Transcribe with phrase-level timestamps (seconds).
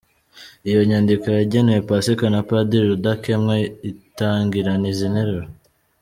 [0.69, 3.55] Iyo nyandiko yagenewe Pasika na Padiri Rudakemwa
[3.91, 5.47] itangirana izi nteruro.